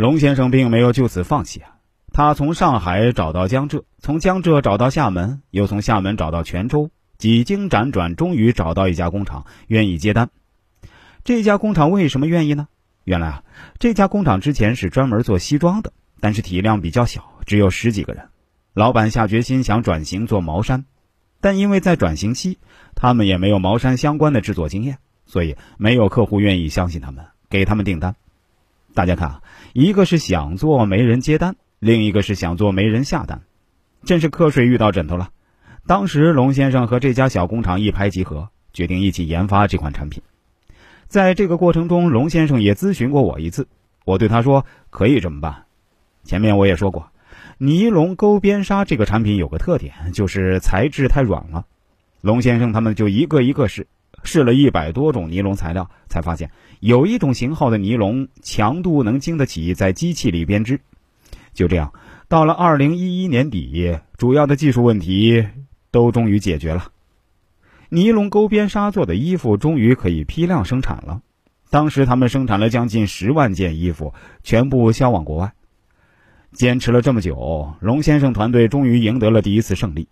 [0.00, 1.76] 龙先生并没有就此放弃啊，
[2.10, 10.30] 他从上海找到江浙，从江浙找到厦门，又从厦门找到泉州，几经辗转，终于找到一家工厂愿意接单。
[11.22, 12.66] 这家工厂为什么愿意呢？
[13.04, 13.44] 原来啊，
[13.78, 18.26] 这家工厂之前是专门做西装的，但是体量比较小，只有十几个人。
[18.72, 20.86] 老板下决心想转型做毛衫，
[21.42, 22.56] 但因为在转型期，
[22.94, 24.96] 他们也没有毛衫相关的制作经验，
[25.26, 28.16] 所以没有客户愿意相信他们，给他们订单。
[28.94, 33.42] 大家看啊，一个是想做没人接单，另一个是想做没人下单，
[34.04, 35.30] 真是瞌睡遇到枕头了。
[35.86, 40.22] 当时龙先生和这家小工厂一拍即合，决定一起研发这款产品。
[41.08, 43.66] 在这个过程中，龙先生也咨询过我一次。
[44.04, 45.64] 我对他说：“可以这么办。”
[46.22, 47.10] 前面我也说过，
[47.58, 51.66] 尼龙钩边纱这个产品有个特点，就是材质太软了。
[52.20, 53.86] 龙先生他们就一个一个试，
[54.22, 60.80] 试了一百多种尼龙材料，才发现有一种型号的尼龙强度能经得起在机器里编织。
[61.52, 61.92] 就这样，
[62.28, 65.46] 到了二零一一年底，主要的技术问题
[65.90, 66.86] 都终于解决了。
[67.88, 71.20] 尼龙钩边纱做的衣服终于可以批量生产了。
[71.70, 75.52] 当时他们生产了将近十万件衣服，全部销往国外。
[76.52, 80.08] 坚持了这么久，龙先生团队终于赢得了第一次胜利，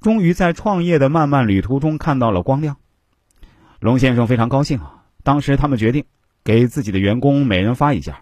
[0.00, 2.76] 终于在创业的漫漫旅途中看到了光亮。
[3.80, 5.04] 龙先生非常高兴啊！
[5.22, 6.04] 当时他们决定
[6.44, 8.14] 给自己的员工每人发一件，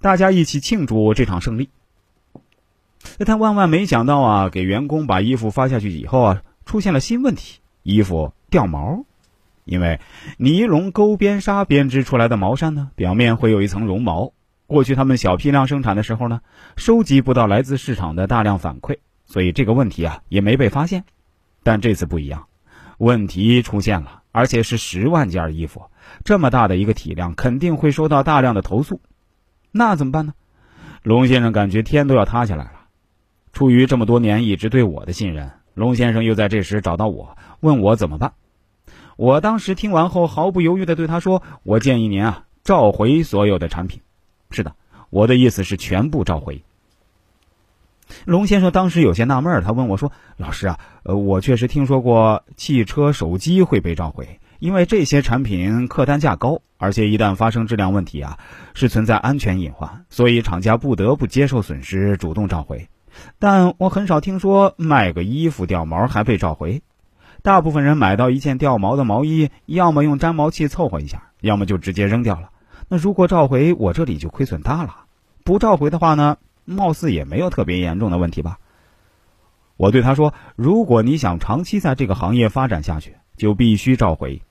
[0.00, 1.68] 大家一起庆祝这场胜利。
[3.18, 7.60] 但万万没想到啊，给员工把衣服发下去以后啊，出现了新问题。
[7.82, 9.04] 衣服掉毛，
[9.64, 10.00] 因为
[10.36, 14.32] 尼龙钩边纱编织出来的毛衫呢，表面会有一层绒毛。
[14.66, 16.40] 过去他们小批量生产的时候呢，
[16.76, 21.04] 收集不到来自市场的大量反馈，所以这个问题啊也没被发现。
[21.62, 22.46] 但这次不一样，
[22.98, 25.90] 问题出现了，而且是十万件衣服，
[26.22, 29.00] 这么大的一个体量，肯定会收到大量的投诉。
[29.72, 30.32] 那怎么办呢？
[31.02, 32.82] 龙先生感觉天都要塌下来了。
[33.52, 37.36] 出于这么多年一直对我的信任，龙先生又在这时找到我。
[37.58, 38.34] 问我怎么办？
[39.16, 44.00] 我当时听完后毫不犹豫的对他说：“我建议您啊，召回所有的产品。”
[44.52, 44.76] 是的，
[45.10, 46.62] 我的意思是全部召回。
[48.24, 58.38] 龙先生当时有些纳闷，他问我说：“老师啊，呃，我确实听说过汽车、手机会被召回，因为这些产品客单价高，而且一旦发生质量问题啊，
[58.74, 62.88] 是存在安全隐患，所以厂家不得不接受损失，主动召回。
[63.38, 66.82] 但我很少听说卖个衣服掉毛还被召回。”
[67.40, 72.50] 大部分人买到一件掉毛的毛衣，要么用粘毛器凑合一下，要么就直接扔掉了。
[72.88, 75.04] 那如果召回，我这里就亏损大了。
[75.44, 76.36] 不召回的话呢，
[76.68, 78.58] 貌似也没有特别严重的问题吧？
[79.76, 84.42] 我对他说：“如果你想长期在这个行业发展下去，就必须召回。”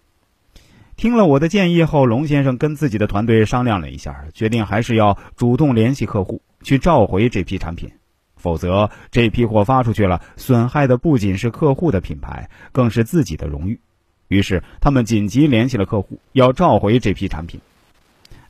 [0.95, 7.91] 听了我的建议后，龙先生跟自己的团队商量了一下，决定还是要主动联系客户去召回这批产品。
[8.35, 13.79] 否则，这批货发出去了，损害的不仅是客户的品牌，更是自己的荣誉。
[14.27, 17.59] 于是，他们紧急联系了客户，要召回这批产品。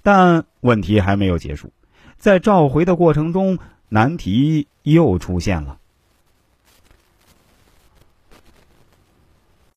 [0.04, 1.72] 但问题还没有结束，
[2.18, 3.58] 在召回的过程中，
[3.90, 5.78] 难题又出现了。